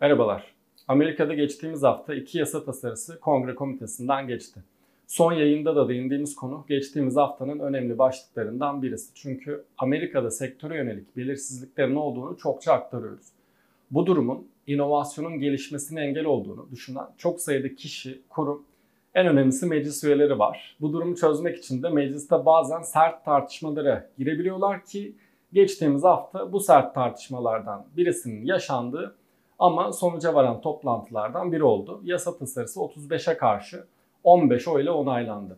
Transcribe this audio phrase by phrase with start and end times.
[0.00, 0.54] Merhabalar.
[0.88, 4.60] Amerika'da geçtiğimiz hafta iki yasa tasarısı kongre komitesinden geçti.
[5.06, 9.14] Son yayında da değindiğimiz konu geçtiğimiz haftanın önemli başlıklarından birisi.
[9.14, 13.26] Çünkü Amerika'da sektöre yönelik belirsizliklerin olduğunu çokça aktarıyoruz.
[13.90, 18.64] Bu durumun inovasyonun gelişmesine engel olduğunu düşünen çok sayıda kişi, kurum,
[19.14, 20.76] en önemlisi meclis üyeleri var.
[20.80, 25.14] Bu durumu çözmek için de mecliste bazen sert tartışmalara girebiliyorlar ki
[25.52, 29.19] geçtiğimiz hafta bu sert tartışmalardan birisinin yaşandığı
[29.60, 32.00] ama sonuca varan toplantılardan biri oldu.
[32.04, 33.84] Yasa tasarısı 35'e karşı
[34.24, 35.56] 15 oy ile onaylandı.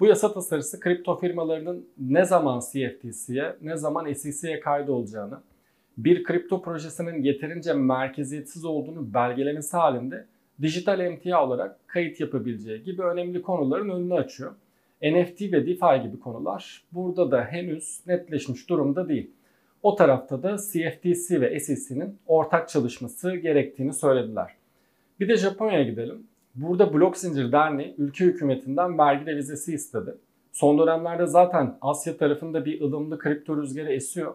[0.00, 5.38] Bu yasa tasarısı kripto firmalarının ne zaman CFTC'ye ne zaman SEC'ye kaydolacağını,
[5.98, 10.26] bir kripto projesinin yeterince merkeziyetsiz olduğunu belgelemesi halinde
[10.62, 14.52] dijital emtia olarak kayıt yapabileceği gibi önemli konuların önünü açıyor.
[15.02, 19.30] NFT ve DeFi gibi konular burada da henüz netleşmiş durumda değil.
[19.82, 24.54] O tarafta da CFTC ve SEC'nin ortak çalışması gerektiğini söylediler.
[25.20, 26.26] Bir de Japonya'ya gidelim.
[26.54, 30.14] Burada Blok Zincir Derneği ülke hükümetinden vergi revizesi istedi.
[30.52, 34.34] Son dönemlerde zaten Asya tarafında bir ılımlı kripto rüzgarı esiyor.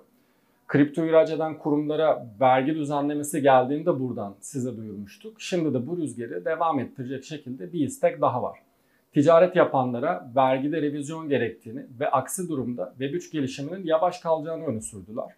[0.68, 5.42] Kripto ihraç eden kurumlara vergi düzenlemesi geldiğinde buradan size duyurmuştuk.
[5.42, 8.60] Şimdi de bu rüzgarı devam ettirecek şekilde bir istek daha var.
[9.14, 15.36] Ticaret yapanlara vergide revizyon gerektiğini ve aksi durumda Web3 gelişiminin yavaş kalacağını öne sürdüler.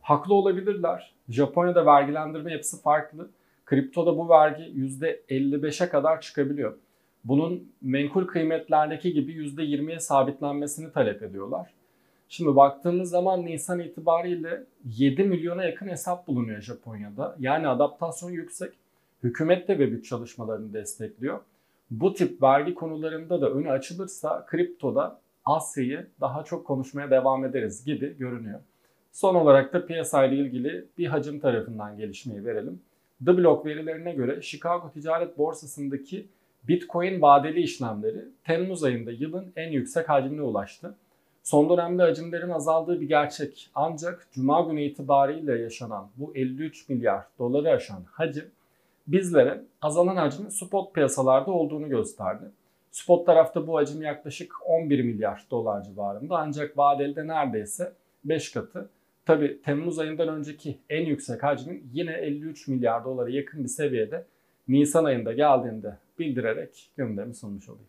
[0.00, 1.14] Haklı olabilirler.
[1.28, 3.30] Japonya'da vergilendirme yapısı farklı.
[3.64, 6.76] Kriptoda bu vergi %55'e kadar çıkabiliyor.
[7.24, 11.70] Bunun menkul kıymetlerdeki gibi %20'ye sabitlenmesini talep ediyorlar.
[12.28, 17.36] Şimdi baktığımız zaman Nisan itibariyle 7 milyona yakın hesap bulunuyor Japonya'da.
[17.38, 18.72] Yani adaptasyon yüksek.
[19.22, 21.40] Hükümet de Web3 çalışmalarını destekliyor.
[21.90, 28.18] Bu tip vergi konularında da önü açılırsa kriptoda Asya'yı daha çok konuşmaya devam ederiz gibi
[28.18, 28.60] görünüyor.
[29.12, 32.80] Son olarak da piyasayla ilgili bir hacim tarafından gelişmeyi verelim.
[33.24, 36.26] The Block verilerine göre Chicago Ticaret Borsası'ndaki
[36.68, 40.94] Bitcoin vadeli işlemleri Temmuz ayında yılın en yüksek hacmine ulaştı.
[41.42, 43.70] Son dönemde hacimlerin azaldığı bir gerçek.
[43.74, 48.44] Ancak Cuma günü itibariyle yaşanan bu 53 milyar doları aşan hacim
[49.06, 52.44] bizlere azalan hacmin spot piyasalarda olduğunu gösterdi.
[52.90, 57.92] Spot tarafta bu hacim yaklaşık 11 milyar dolar civarında ancak vadeli de neredeyse
[58.24, 58.88] 5 katı.
[59.26, 64.24] Tabi Temmuz ayından önceki en yüksek hacmin yine 53 milyar dolara yakın bir seviyede
[64.68, 67.88] Nisan ayında geldiğinde bildirerek gündemi sunmuş olayım.